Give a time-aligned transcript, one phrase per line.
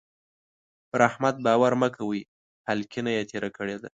[0.89, 2.21] پر احمد باور مه کوئ؛
[2.67, 3.89] هلکينه يې تېره کړې ده.